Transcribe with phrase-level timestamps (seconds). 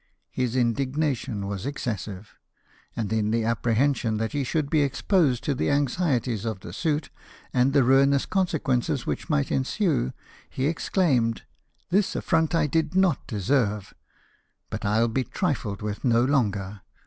[0.31, 2.33] His indignation was excessive:
[2.95, 7.11] and in the apprehension that he should be exposed to the anxieties of the suit,
[7.53, 10.11] and the ruinous consequences which might ensue,
[10.49, 11.43] he exclaimed,"
[11.91, 13.93] This afiront I did not deserve!
[14.71, 16.81] But I'il be trifled with no longer.